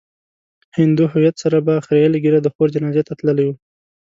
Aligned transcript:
هندو 0.77 1.03
هويت 1.13 1.35
سره 1.43 1.57
په 1.67 1.73
خريلې 1.85 2.17
ږيره 2.23 2.39
د 2.41 2.47
خور 2.53 2.67
جنازې 2.75 3.03
ته 3.07 3.13
تللی 3.19 3.45
و. 3.47 3.51